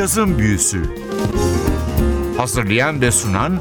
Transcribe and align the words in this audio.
Cazın 0.00 0.38
Büyüsü 0.38 0.82
Hazırlayan 2.36 3.00
ve 3.00 3.10
sunan 3.10 3.60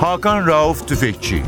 Hakan 0.00 0.46
Rauf 0.46 0.88
Tüfekçi 0.88 1.42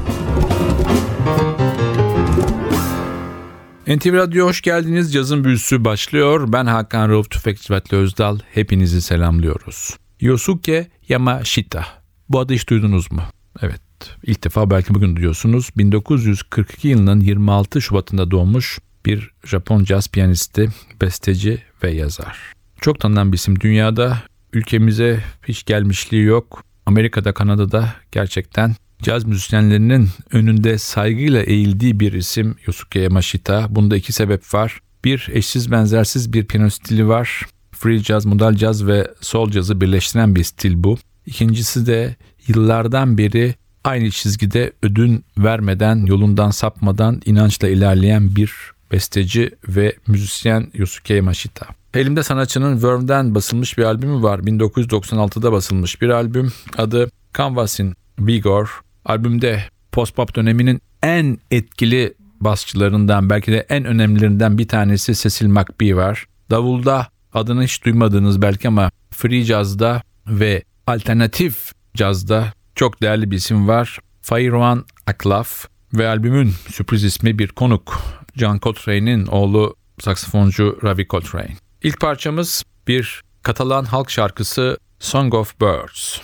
NTV 3.86 4.12
Radyo 4.12 4.46
hoş 4.46 4.60
geldiniz. 4.62 5.12
Cazın 5.12 5.44
Büyüsü 5.44 5.84
başlıyor. 5.84 6.52
Ben 6.52 6.66
Hakan 6.66 7.08
Rauf 7.08 7.30
Tüfekçi 7.30 7.72
Vatli 7.72 7.96
Özdal. 7.96 8.38
Hepinizi 8.52 9.02
selamlıyoruz. 9.02 9.96
Yosuke 10.20 10.88
Yamashita. 11.08 11.86
Bu 12.28 12.40
adı 12.40 12.54
hiç 12.54 12.68
duydunuz 12.68 13.12
mu? 13.12 13.22
Evet. 13.62 13.80
İlk 14.22 14.44
defa 14.44 14.70
belki 14.70 14.94
bugün 14.94 15.16
duyuyorsunuz. 15.16 15.70
1942 15.76 16.88
yılının 16.88 17.20
26 17.20 17.82
Şubat'ında 17.82 18.30
doğmuş 18.30 18.78
bir 19.06 19.30
Japon 19.44 19.84
caz 19.84 20.08
piyanisti, 20.08 20.68
besteci 21.00 21.62
ve 21.82 21.90
yazar. 21.90 22.55
Çok 22.80 23.00
tanınan 23.00 23.32
bir 23.32 23.36
isim 23.36 23.60
dünyada. 23.60 24.18
Ülkemize 24.52 25.20
hiç 25.48 25.64
gelmişliği 25.64 26.22
yok. 26.22 26.62
Amerika'da, 26.86 27.34
Kanada'da 27.34 27.94
gerçekten 28.12 28.74
caz 29.02 29.24
müzisyenlerinin 29.24 30.08
önünde 30.32 30.78
saygıyla 30.78 31.42
eğildiği 31.42 32.00
bir 32.00 32.12
isim 32.12 32.56
Yosuke 32.66 33.00
Yamashita. 33.00 33.66
Bunda 33.70 33.96
iki 33.96 34.12
sebep 34.12 34.54
var. 34.54 34.80
Bir, 35.04 35.28
eşsiz 35.32 35.70
benzersiz 35.70 36.32
bir 36.32 36.46
piyano 36.46 36.70
stili 36.70 37.08
var. 37.08 37.42
Free 37.72 37.98
jazz, 37.98 38.24
modal 38.26 38.56
jazz 38.56 38.86
ve 38.86 39.10
soul 39.20 39.50
cazı 39.50 39.80
birleştiren 39.80 40.36
bir 40.36 40.44
stil 40.44 40.84
bu. 40.84 40.98
İkincisi 41.26 41.86
de 41.86 42.16
yıllardan 42.46 43.18
beri 43.18 43.54
aynı 43.84 44.10
çizgide 44.10 44.72
ödün 44.82 45.24
vermeden, 45.38 46.06
yolundan 46.06 46.50
sapmadan 46.50 47.22
inançla 47.24 47.68
ilerleyen 47.68 48.36
bir 48.36 48.52
besteci 48.92 49.50
ve 49.68 49.96
müzisyen 50.06 50.70
Yosuke 50.74 51.14
Yamashita. 51.14 51.66
Elimde 51.96 52.22
sanatçının 52.22 52.72
Worm'den 52.72 53.34
basılmış 53.34 53.78
bir 53.78 53.82
albümü 53.82 54.22
var. 54.22 54.38
1996'da 54.38 55.52
basılmış 55.52 56.02
bir 56.02 56.08
albüm. 56.08 56.52
Adı 56.78 57.10
Canvas 57.38 57.80
in 57.80 57.94
Vigor. 58.18 58.80
Albümde 59.04 59.64
post-pop 59.92 60.34
döneminin 60.34 60.80
en 61.02 61.38
etkili 61.50 62.14
basçılarından 62.40 63.30
belki 63.30 63.52
de 63.52 63.66
en 63.68 63.84
önemlilerinden 63.84 64.58
bir 64.58 64.68
tanesi 64.68 65.14
Cecil 65.14 65.46
McBee 65.46 65.96
var. 65.96 66.26
Davulda 66.50 67.08
adını 67.34 67.64
hiç 67.64 67.84
duymadığınız 67.84 68.42
belki 68.42 68.68
ama 68.68 68.90
free 69.10 69.42
jazz'da 69.42 70.02
ve 70.26 70.62
alternatif 70.86 71.72
cazda 71.94 72.52
çok 72.74 73.02
değerli 73.02 73.30
bir 73.30 73.36
isim 73.36 73.68
var. 73.68 73.98
Fairuan 74.22 74.84
Aklaf 75.06 75.64
ve 75.94 76.08
albümün 76.08 76.54
sürpriz 76.68 77.04
ismi 77.04 77.38
bir 77.38 77.48
konuk. 77.48 78.00
John 78.34 78.58
Coltrane'in 78.58 79.26
oğlu 79.26 79.76
saksafoncu 79.98 80.78
Ravi 80.84 81.08
Coltrane. 81.08 81.65
İlk 81.86 82.00
parçamız 82.00 82.64
bir 82.88 83.22
Katalan 83.42 83.84
halk 83.84 84.10
şarkısı 84.10 84.78
Song 85.00 85.34
of 85.34 85.60
Birds. 85.60 86.20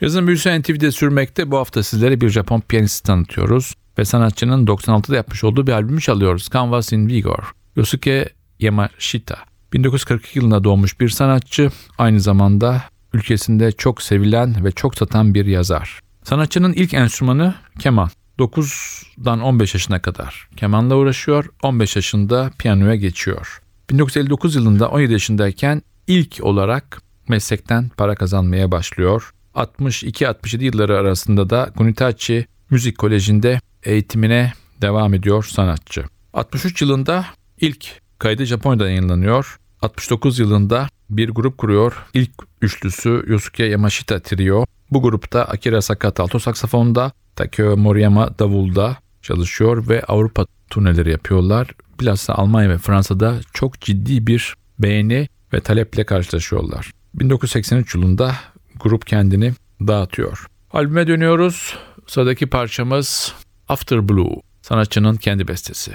Yazın 0.00 0.26
büyüsü 0.26 0.60
NTV'de 0.60 0.92
sürmekte 0.92 1.50
bu 1.50 1.56
hafta 1.56 1.82
sizlere 1.82 2.20
bir 2.20 2.28
Japon 2.28 2.60
piyanist 2.60 3.04
tanıtıyoruz 3.04 3.74
ve 3.98 4.04
sanatçının 4.04 4.66
96'da 4.66 5.16
yapmış 5.16 5.44
olduğu 5.44 5.66
bir 5.66 5.72
albümü 5.72 6.00
çalıyoruz. 6.00 6.48
Canvas 6.52 6.92
in 6.92 7.08
Vigor. 7.08 7.52
Yosuke 7.76 8.28
Yamashita. 8.60 9.36
1942 9.72 10.38
yılında 10.38 10.64
doğmuş 10.64 11.00
bir 11.00 11.08
sanatçı, 11.08 11.70
aynı 11.98 12.20
zamanda 12.20 12.82
ülkesinde 13.12 13.72
çok 13.72 14.02
sevilen 14.02 14.64
ve 14.64 14.72
çok 14.72 14.94
satan 14.94 15.34
bir 15.34 15.46
yazar. 15.46 16.00
Sanatçının 16.24 16.72
ilk 16.72 16.94
enstrümanı 16.94 17.54
keman. 17.78 18.10
9'dan 18.38 19.40
15 19.40 19.74
yaşına 19.74 20.02
kadar 20.02 20.48
kemanla 20.56 20.96
uğraşıyor, 20.96 21.46
15 21.62 21.96
yaşında 21.96 22.50
piyanoya 22.58 22.94
geçiyor. 22.94 23.62
1959 23.90 24.54
yılında 24.54 24.88
17 24.88 25.12
yaşındayken 25.12 25.82
ilk 26.06 26.38
olarak 26.42 27.02
meslekten 27.28 27.88
para 27.96 28.14
kazanmaya 28.14 28.70
başlıyor. 28.70 29.32
62-67 29.54 30.64
yılları 30.64 30.98
arasında 30.98 31.50
da 31.50 31.72
Kunitachi 31.76 32.46
Müzik 32.70 32.98
Koleji'nde 32.98 33.60
eğitimine 33.82 34.52
devam 34.82 35.14
ediyor 35.14 35.44
sanatçı. 35.44 36.04
63 36.32 36.82
yılında 36.82 37.26
ilk 37.60 38.00
kaydı 38.18 38.44
Japonya'da 38.44 38.88
yayınlanıyor. 38.88 39.58
69 39.82 40.38
yılında 40.38 40.88
bir 41.10 41.28
grup 41.28 41.58
kuruyor. 41.58 42.06
İlk 42.14 42.30
üçlüsü 42.62 43.24
Yosuke 43.26 43.64
Yamashita 43.64 44.20
Trio. 44.20 44.64
Bu 44.90 45.02
grupta 45.02 45.44
Akira 45.44 45.82
Sakata 45.82 46.22
alto 46.22 46.38
saksafonda, 46.38 47.12
Takeo 47.36 47.76
Moriyama 47.76 48.38
davulda 48.38 48.96
çalışıyor 49.22 49.88
ve 49.88 50.02
Avrupa 50.02 50.46
turneleri 50.70 51.10
yapıyorlar. 51.10 51.68
Bilhassa 52.00 52.34
Almanya 52.34 52.70
ve 52.70 52.78
Fransa'da 52.78 53.40
çok 53.52 53.80
ciddi 53.80 54.26
bir 54.26 54.54
beğeni 54.78 55.28
ve 55.52 55.60
taleple 55.60 56.04
karşılaşıyorlar. 56.04 56.90
1983 57.14 57.94
yılında 57.94 58.34
grup 58.80 59.06
kendini 59.06 59.52
dağıtıyor. 59.80 60.46
Albüme 60.72 61.06
dönüyoruz. 61.06 61.78
Sıradaki 62.06 62.46
parçamız 62.46 63.34
After 63.68 64.08
Blue. 64.08 64.34
Sanatçının 64.62 65.16
kendi 65.16 65.48
bestesi. 65.48 65.94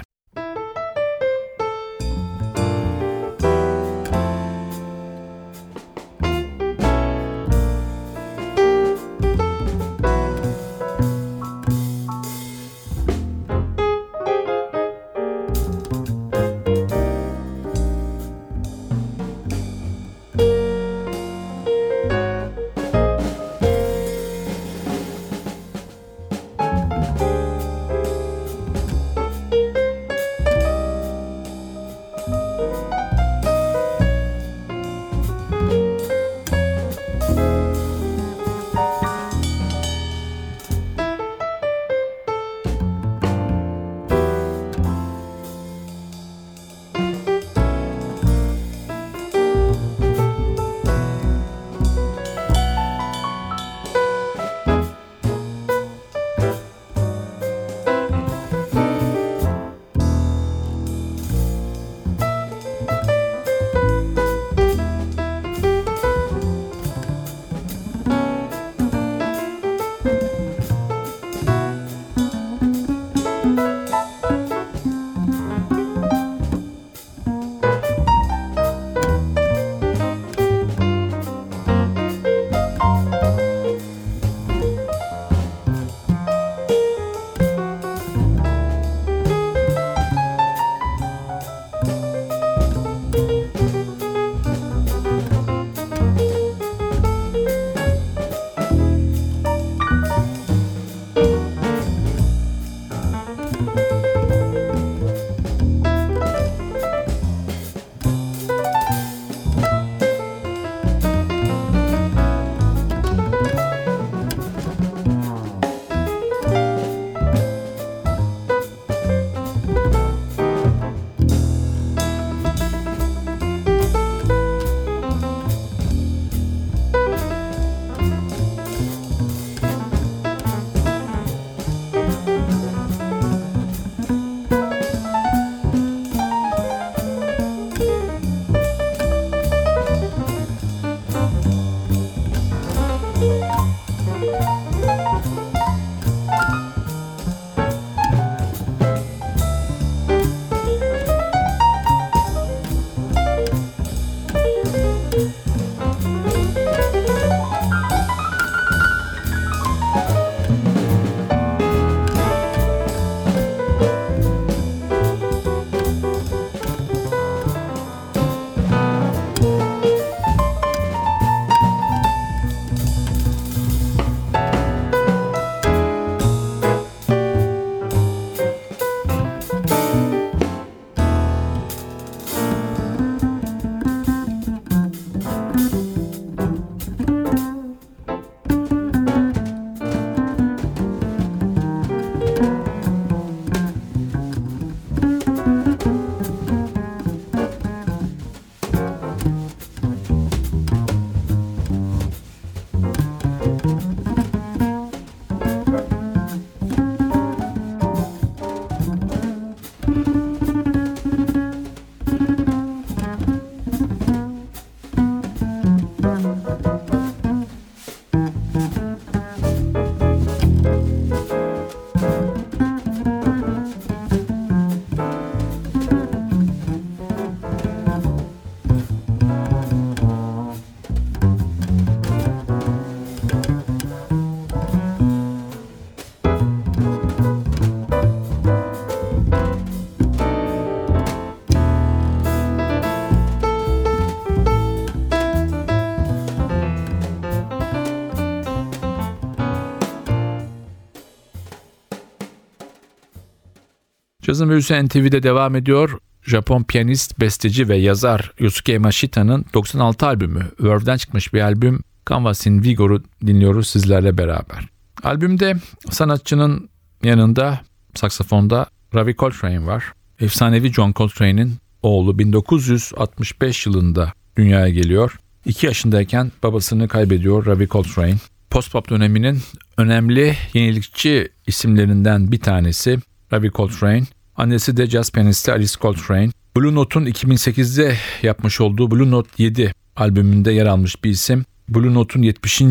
Cazın 254.26 254.50
büyüsü 254.50 254.86
NTV'de 254.86 255.22
devam 255.22 255.56
ediyor. 255.56 255.98
Japon 256.22 256.62
piyanist, 256.62 257.20
besteci 257.20 257.68
ve 257.68 257.76
yazar 257.76 258.32
Yosuke 258.38 258.72
Yamashita'nın 258.72 259.44
96 259.54 260.06
albümü, 260.06 260.46
Verve'den 260.60 260.96
çıkmış 260.96 261.34
bir 261.34 261.40
albüm 261.40 261.80
Canvas 262.10 262.46
in 262.46 262.62
Vigor'u 262.62 263.02
dinliyoruz 263.26 263.68
sizlerle 263.68 264.18
beraber. 264.18 264.68
Albümde 265.02 265.56
sanatçının 265.90 266.68
yanında 267.02 267.60
saksafonda 267.94 268.66
Ravi 268.94 269.16
Coltrane 269.16 269.66
var. 269.66 269.84
Efsanevi 270.20 270.72
John 270.72 270.92
Coltrane'in 270.92 271.54
oğlu 271.82 272.18
1965 272.18 273.66
yılında 273.66 274.12
dünyaya 274.36 274.68
geliyor. 274.68 275.18
2 275.44 275.66
yaşındayken 275.66 276.32
babasını 276.42 276.88
kaybediyor 276.88 277.46
Ravi 277.46 277.68
Coltrane. 277.68 278.16
Post-pop 278.50 278.90
döneminin 278.90 279.38
önemli 279.76 280.36
yenilikçi 280.54 281.28
isimlerinden 281.46 282.32
bir 282.32 282.40
tanesi 282.40 282.98
Ravi 283.32 283.50
Coltrane. 283.50 284.04
Annesi 284.36 284.76
de 284.76 284.86
jazz 284.86 285.10
piyanisti 285.10 285.52
Alice 285.52 285.74
Coltrane. 285.80 286.30
Blue 286.56 286.74
Note'un 286.74 287.06
2008'de 287.06 287.96
yapmış 288.22 288.60
olduğu 288.60 288.90
Blue 288.90 289.10
Note 289.10 289.30
7 289.38 289.72
albümünde 289.96 290.52
yer 290.52 290.66
almış 290.66 291.04
bir 291.04 291.10
isim. 291.10 291.44
Blue 291.68 291.94
Note'un 291.94 292.22
70. 292.22 292.62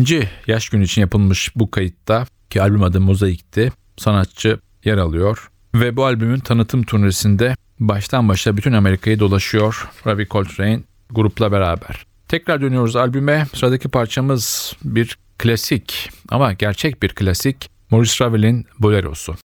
yaş 0.46 0.68
günü 0.68 0.84
için 0.84 1.00
yapılmış 1.00 1.56
bu 1.56 1.70
kayıtta 1.70 2.26
ki 2.50 2.62
albüm 2.62 2.82
adı 2.82 3.00
Mozaik'ti. 3.00 3.72
Sanatçı 3.96 4.58
yer 4.84 4.98
alıyor 4.98 5.50
ve 5.74 5.96
bu 5.96 6.04
albümün 6.04 6.38
tanıtım 6.38 6.82
turnesinde 6.82 7.56
baştan 7.80 8.28
başa 8.28 8.56
bütün 8.56 8.72
Amerika'yı 8.72 9.20
dolaşıyor 9.20 9.90
Ravi 10.06 10.28
Coltrane 10.28 10.80
grupla 11.10 11.52
beraber. 11.52 12.06
Tekrar 12.28 12.60
dönüyoruz 12.60 12.96
albüme. 12.96 13.46
Sıradaki 13.54 13.88
parçamız 13.88 14.72
bir 14.84 15.18
klasik 15.38 16.10
ama 16.28 16.52
gerçek 16.52 17.02
bir 17.02 17.08
klasik 17.08 17.70
Maurice 17.90 18.24
Ravel'in 18.24 18.66
Bolero'su. 18.78 19.36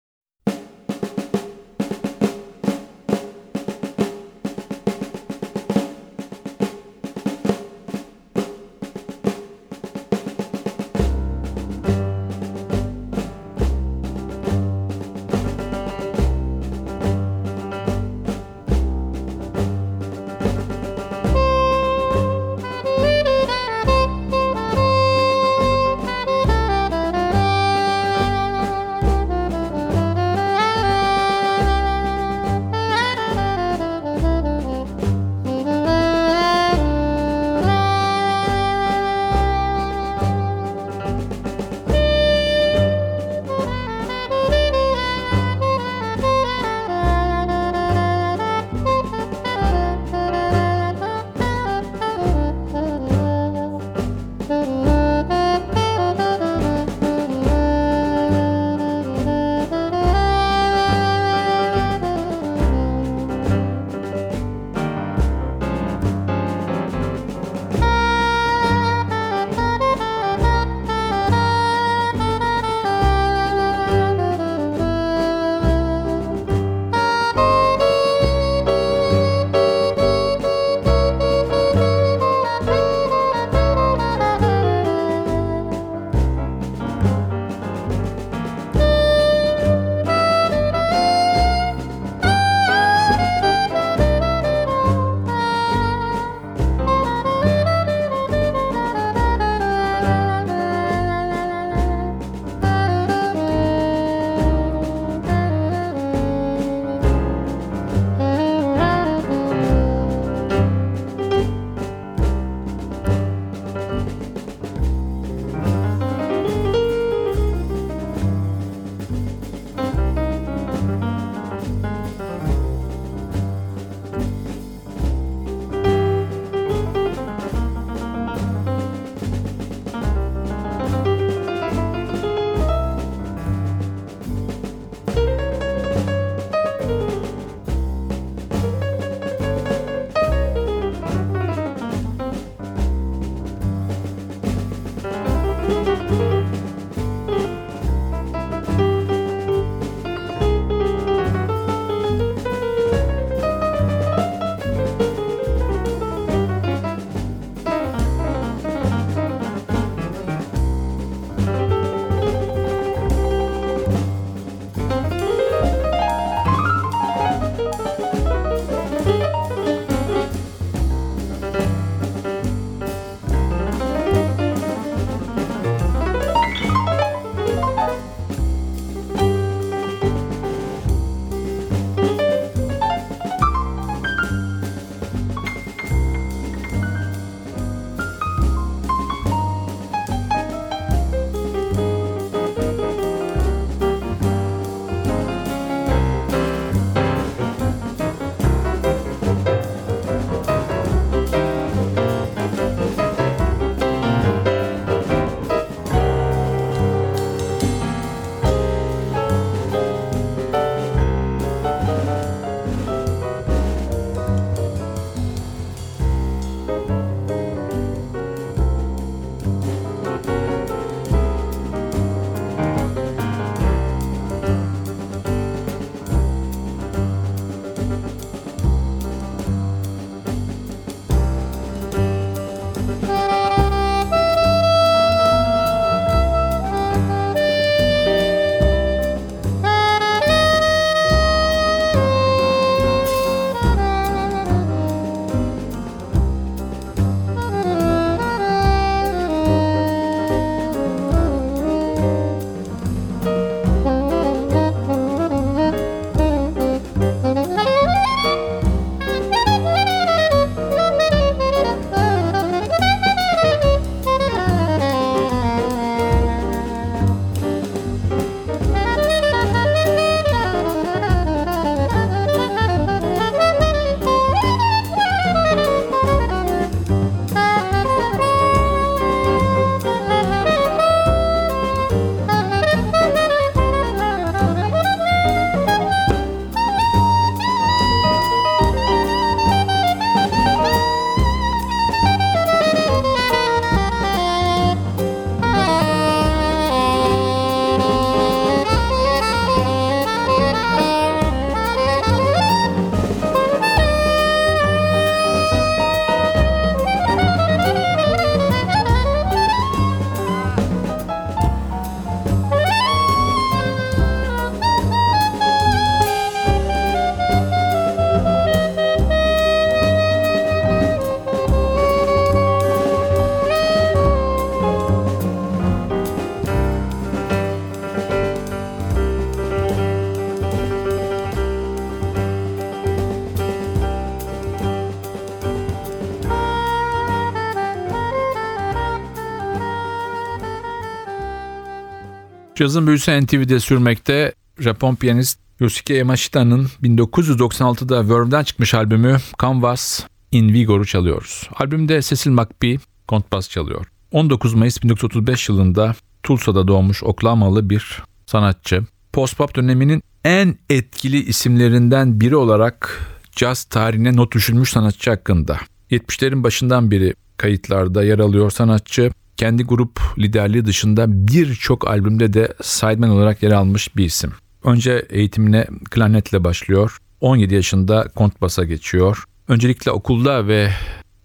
Cazın 342.61 342.87
büyüsü 342.87 343.21
NTV'de 343.21 343.59
sürmekte 343.59 344.33
Japon 344.59 344.95
piyanist 344.95 345.39
Yosuke 345.59 345.93
Yamashita'nın 345.93 346.67
1996'da 346.83 348.09
Verve'den 348.09 348.43
çıkmış 348.43 348.73
albümü 348.73 349.17
Canvas 349.41 350.03
in 350.31 350.53
Vigor'u 350.53 350.85
çalıyoruz. 350.85 351.49
Albümde 351.55 352.01
Cecil 352.01 352.31
McBee 352.31 352.77
kontbas 353.07 353.49
çalıyor. 353.49 353.85
19 354.11 354.53
Mayıs 354.53 354.83
1935 354.83 355.49
yılında 355.49 355.95
Tulsa'da 356.23 356.67
doğmuş 356.67 357.03
Oklahoma'lı 357.03 357.69
bir 357.69 358.03
sanatçı. 358.25 358.83
Post-pop 359.13 359.55
döneminin 359.55 360.03
en 360.25 360.57
etkili 360.69 361.23
isimlerinden 361.23 362.21
biri 362.21 362.35
olarak 362.35 363.07
caz 363.31 363.63
tarihine 363.63 364.15
not 364.15 364.33
düşülmüş 364.33 364.69
sanatçı 364.69 365.09
hakkında. 365.09 365.57
70'lerin 365.91 366.43
başından 366.43 366.91
beri 366.91 367.13
kayıtlarda 367.37 368.03
yer 368.03 368.19
alıyor 368.19 368.51
sanatçı. 368.51 369.11
Kendi 369.41 369.63
grup 369.63 369.99
liderliği 370.19 370.65
dışında 370.65 371.05
birçok 371.27 371.87
albümde 371.87 372.33
de 372.33 372.53
sideman 372.61 373.09
olarak 373.09 373.43
yer 373.43 373.51
almış 373.51 373.95
bir 373.95 374.05
isim. 374.05 374.31
Önce 374.63 375.05
eğitimine 375.09 375.67
klarnetle 375.91 376.43
başlıyor. 376.43 376.97
17 377.21 377.55
yaşında 377.55 378.07
kontbasa 378.15 378.63
geçiyor. 378.63 379.23
Öncelikle 379.47 379.91
okulda 379.91 380.47
ve 380.47 380.69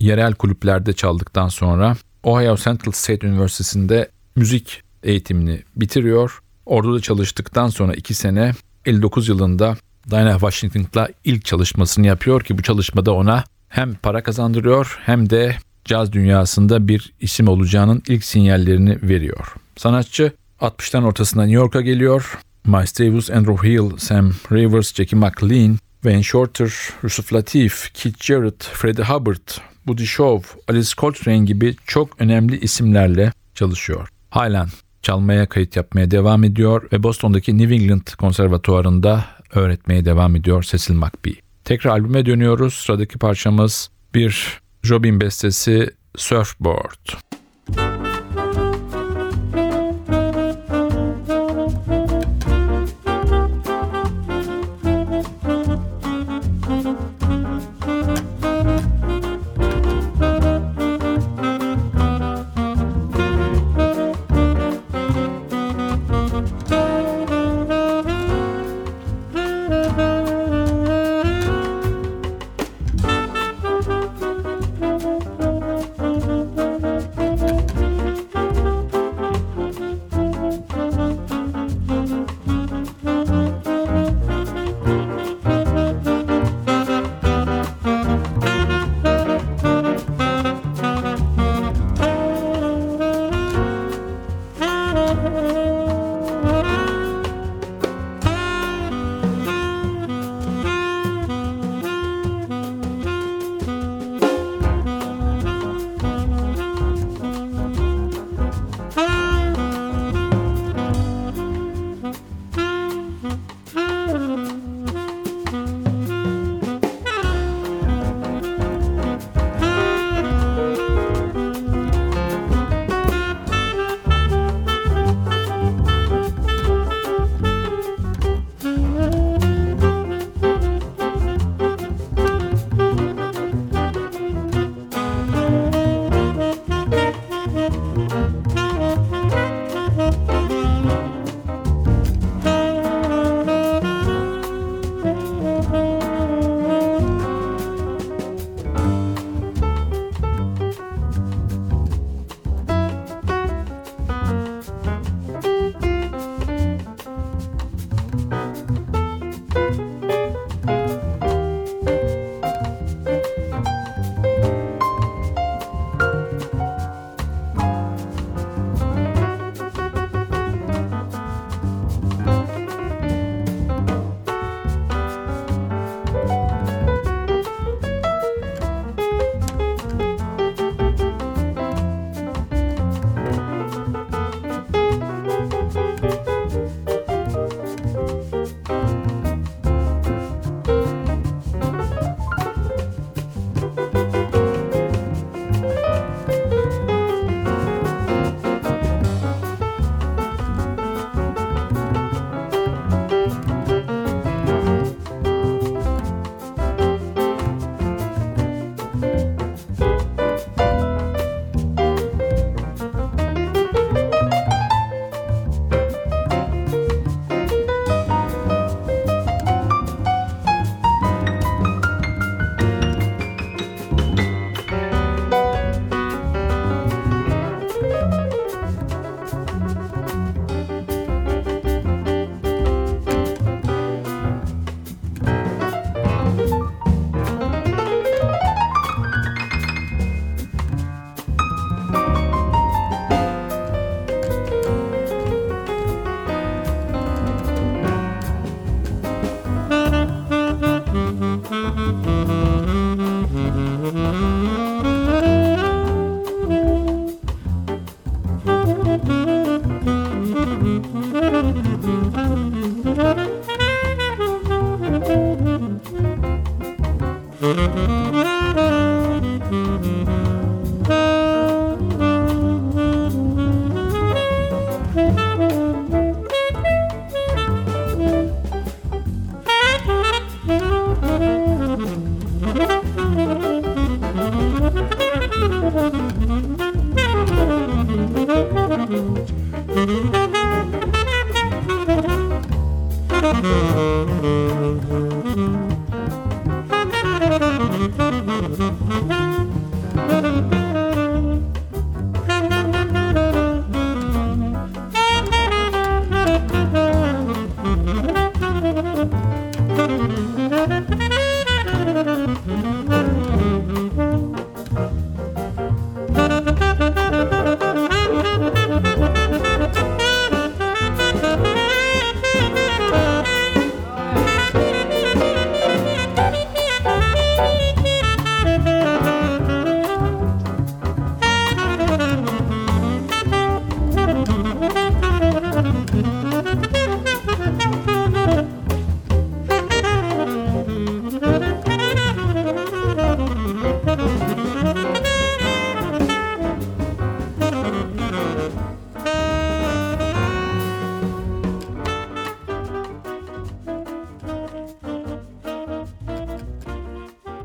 yerel 0.00 0.34
kulüplerde 0.34 0.92
çaldıktan 0.92 1.48
sonra 1.48 1.96
Ohio 2.22 2.56
Central 2.56 2.92
State 2.92 3.26
Üniversitesi'nde 3.26 4.08
müzik 4.36 4.82
eğitimini 5.02 5.62
bitiriyor. 5.76 6.38
Orada 6.66 6.94
da 6.94 7.00
çalıştıktan 7.00 7.68
sonra 7.68 7.94
2 7.94 8.14
sene 8.14 8.52
59 8.84 9.28
yılında 9.28 9.76
Dinah 10.10 10.40
Washington'la 10.40 11.08
ilk 11.24 11.44
çalışmasını 11.44 12.06
yapıyor 12.06 12.40
ki 12.40 12.58
bu 12.58 12.62
çalışmada 12.62 13.12
ona 13.12 13.44
hem 13.68 13.94
para 13.94 14.22
kazandırıyor 14.22 14.98
hem 15.04 15.30
de 15.30 15.56
caz 15.86 16.12
dünyasında 16.12 16.88
bir 16.88 17.12
isim 17.20 17.48
olacağının 17.48 18.02
ilk 18.08 18.24
sinyallerini 18.24 18.98
veriyor. 19.02 19.54
Sanatçı 19.76 20.32
60'tan 20.60 21.04
ortasında 21.04 21.42
New 21.42 21.56
York'a 21.56 21.80
geliyor. 21.80 22.38
Miles 22.66 23.00
Davis, 23.00 23.30
Andrew 23.30 23.68
Hill, 23.68 23.96
Sam 23.96 24.32
Rivers, 24.52 24.94
Jackie 24.94 25.18
McLean, 25.18 25.78
Wayne 26.02 26.22
Shorter, 26.22 26.72
Yusuf 27.02 27.32
Latif, 27.32 27.90
Keith 27.94 28.24
Jarrett, 28.24 28.64
Freddie 28.64 29.04
Hubbard, 29.04 29.48
Buddy 29.86 30.04
Shaw, 30.04 30.60
Alice 30.68 30.90
Coltrane 30.98 31.44
gibi 31.44 31.76
çok 31.86 32.20
önemli 32.20 32.60
isimlerle 32.60 33.32
çalışıyor. 33.54 34.08
Halen 34.30 34.68
çalmaya 35.02 35.46
kayıt 35.46 35.76
yapmaya 35.76 36.10
devam 36.10 36.44
ediyor 36.44 36.88
ve 36.92 37.02
Boston'daki 37.02 37.58
New 37.58 37.74
England 37.74 38.06
Konservatuvarı'nda 38.18 39.24
öğretmeye 39.54 40.04
devam 40.04 40.36
ediyor 40.36 40.62
Cecil 40.62 40.94
McBee. 40.94 41.34
Tekrar 41.64 41.90
albüme 41.90 42.26
dönüyoruz. 42.26 42.74
Sıradaki 42.74 43.18
parçamız 43.18 43.90
bir 44.14 44.60
Jobin 44.86 45.18
bestesi 45.18 45.90
Surfboard. 46.16 47.35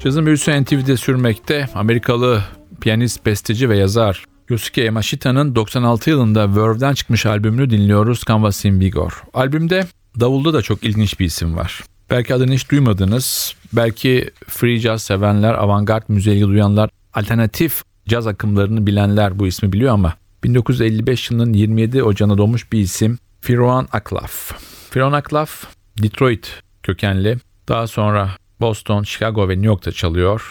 Cazın 0.03 0.25
büyüsü 0.25 0.63
NTV'de 0.63 0.97
sürmekte. 0.97 1.69
Amerikalı 1.75 2.43
piyanist, 2.81 3.25
besteci 3.25 3.69
ve 3.69 3.77
yazar 3.77 4.25
Yosuke 4.49 4.81
Yamashita'nın 4.81 5.55
96 5.55 6.09
yılında 6.09 6.55
Verve'den 6.55 6.93
çıkmış 6.93 7.25
albümünü 7.25 7.69
dinliyoruz 7.69 8.21
Canvas 8.27 8.65
in 8.65 8.79
Vigor. 8.79 9.23
Albümde 9.33 9.87
davulda 10.19 10.53
da 10.53 10.61
çok 10.61 10.83
ilginç 10.83 11.19
bir 11.19 11.25
isim 11.25 11.57
var. 11.57 11.83
Belki 12.09 12.33
adını 12.33 12.53
hiç 12.53 12.71
duymadınız. 12.71 13.55
Belki 13.73 14.29
free 14.47 14.77
jazz 14.77 15.03
sevenler, 15.03 15.53
avantgard 15.53 16.03
müziği 16.07 16.41
duyanlar, 16.41 16.89
alternatif 17.13 17.83
caz 18.07 18.27
akımlarını 18.27 18.87
bilenler 18.87 19.39
bu 19.39 19.47
ismi 19.47 19.73
biliyor 19.73 19.93
ama 19.93 20.13
1955 20.43 21.31
yılının 21.31 21.53
27 21.53 22.03
Ocağı'na 22.03 22.37
doğmuş 22.37 22.71
bir 22.71 22.79
isim 22.79 23.17
Firoan 23.41 23.87
Aklaf. 23.91 24.51
Firoan 24.91 25.13
Aklaf 25.13 25.65
Detroit 26.03 26.59
kökenli. 26.83 27.37
Daha 27.67 27.87
sonra 27.87 28.29
Boston, 28.61 29.03
Chicago 29.03 29.49
ve 29.49 29.53
New 29.53 29.67
York'ta 29.67 29.91
çalıyor. 29.91 30.41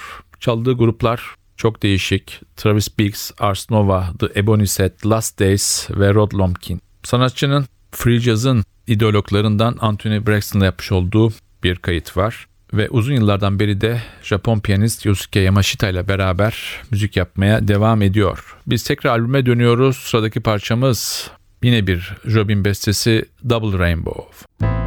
Çaldığı 0.41 0.73
gruplar 0.73 1.35
çok 1.57 1.83
değişik. 1.83 2.41
Travis 2.57 2.99
Biggs, 2.99 3.31
Ars 3.39 3.71
Nova, 3.71 4.09
The 4.19 4.41
Ebony 4.41 4.67
Set, 4.67 5.07
Last 5.07 5.41
Days 5.41 5.91
ve 5.91 6.15
Rod 6.15 6.35
Lumpkin. 6.35 6.81
Sanatçının 7.03 7.67
free 7.93 8.21
jazz'ın 8.21 8.65
ideologlarından 8.87 9.77
Anthony 9.81 10.27
Braxton'la 10.27 10.65
yapmış 10.65 10.93
olduğu 10.93 11.33
bir 11.65 11.77
kayıt 11.77 12.17
var. 12.17 12.47
Ve 12.73 12.89
uzun 12.89 13.15
yıllardan 13.15 13.61
beri 13.61 13.81
de 13.81 14.03
Japon 14.23 14.61
piyanist 14.61 15.07
Yosuke 15.07 15.41
Yamashita 15.41 15.89
ile 15.89 16.09
beraber 16.09 16.81
müzik 16.91 17.17
yapmaya 17.17 17.69
devam 17.69 18.03
ediyor. 18.03 18.57
Biz 18.67 18.85
tekrar 18.85 19.11
albüme 19.11 19.47
dönüyoruz. 19.47 19.97
Sıradaki 19.97 20.41
parçamız 20.41 21.31
yine 21.63 21.87
bir 21.87 22.17
Jobin 22.25 22.65
bestesi 22.65 23.25
Double 23.49 23.79
Rainbow. 23.79 24.80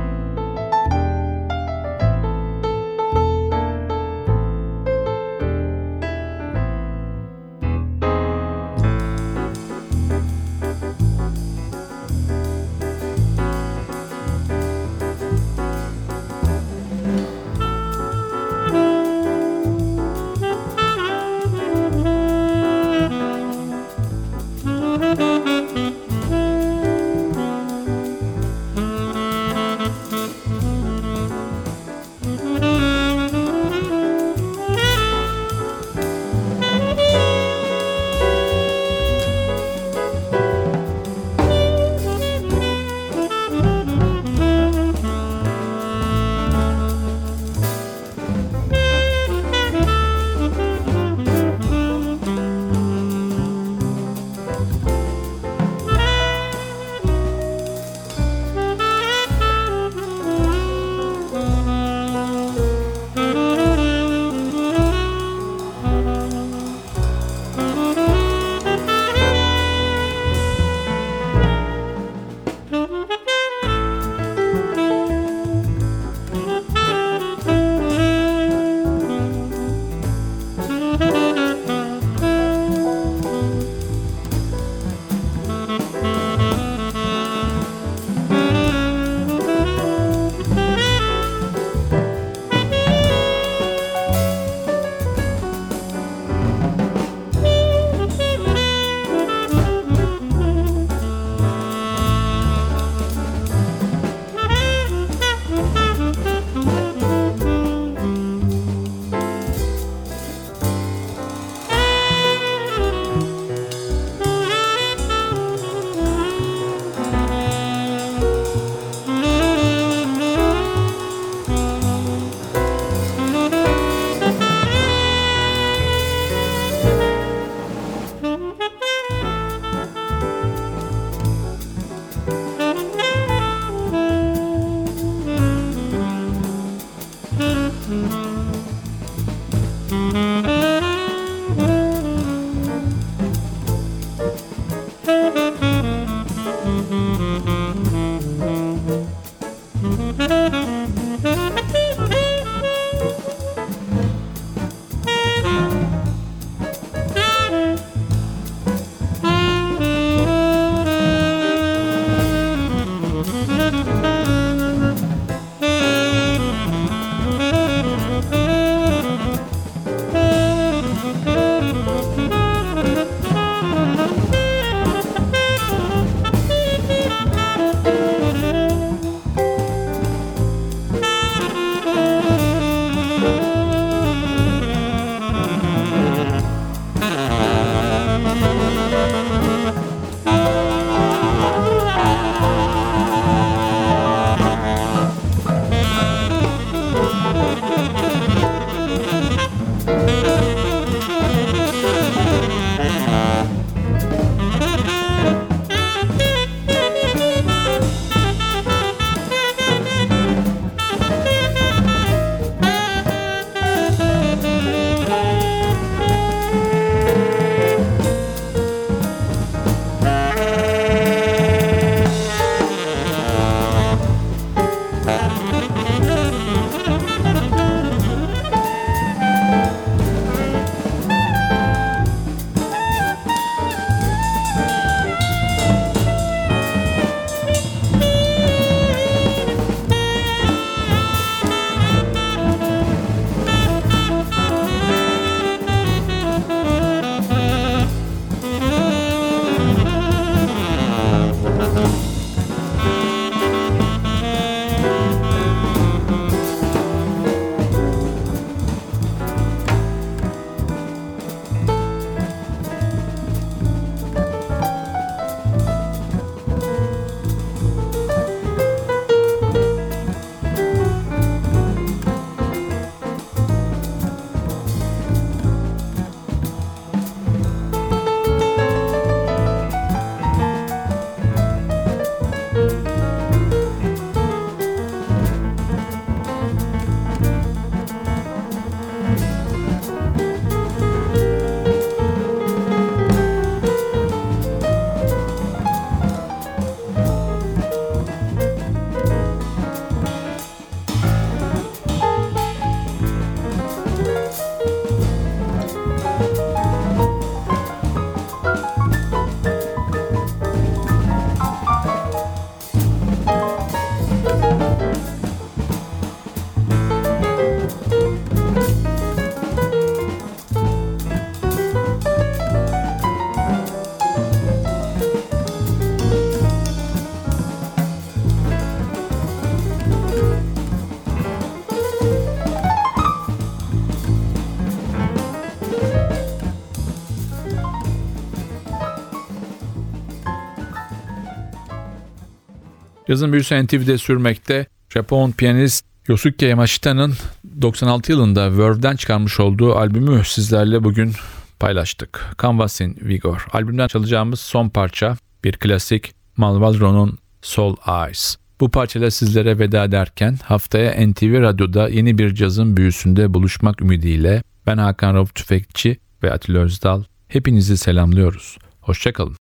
Cazın 343.13 343.33
büyüsü 343.33 343.63
NTV'de 343.63 343.97
sürmekte. 343.97 344.65
Japon 344.89 345.31
piyanist 345.31 345.85
Yosuke 346.07 346.45
Yamashita'nın 346.45 347.13
96 347.61 348.11
yılında 348.11 348.57
Verve'den 348.57 348.95
çıkarmış 348.95 349.39
olduğu 349.39 349.75
albümü 349.75 350.21
sizlerle 350.25 350.83
bugün 350.83 351.11
paylaştık. 351.59 352.35
Canvas 352.41 352.81
in 352.81 352.97
Vigor. 353.01 353.45
Albümden 353.53 353.87
çalacağımız 353.87 354.39
son 354.39 354.69
parça 354.69 355.17
bir 355.43 355.53
klasik 355.53 356.11
Malvalro'nun 356.37 357.17
Soul 357.41 357.75
Eyes. 357.87 358.37
Bu 358.59 358.71
parçayla 358.71 359.11
sizlere 359.11 359.59
veda 359.59 359.83
ederken 359.83 360.39
haftaya 360.43 361.07
NTV 361.07 361.41
Radyo'da 361.41 361.89
yeni 361.89 362.17
bir 362.17 362.35
cazın 362.35 362.77
büyüsünde 362.77 363.33
buluşmak 363.33 363.81
ümidiyle 363.81 364.43
ben 364.67 364.77
Hakan 364.77 365.13
Rauf 365.13 365.35
Tüfekçi 365.35 365.97
ve 366.23 366.31
Atilla 366.31 366.59
Özdal 366.59 367.03
hepinizi 367.27 367.77
selamlıyoruz. 367.77 368.57
Hoşçakalın. 368.81 369.42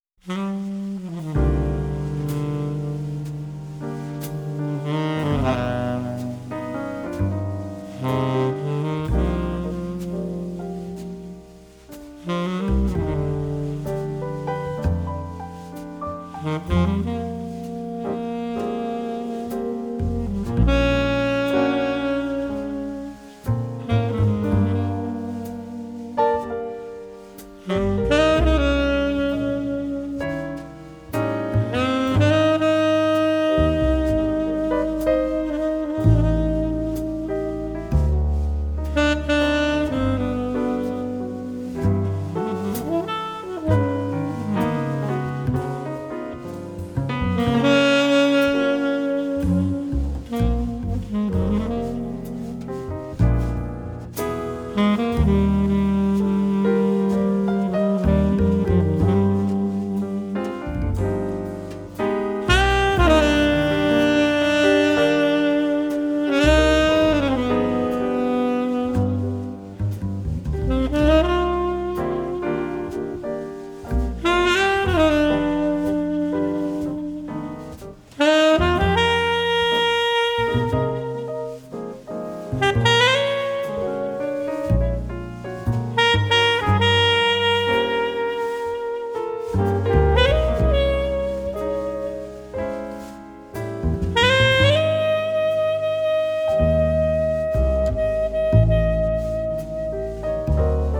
Bye. 100.57 101.00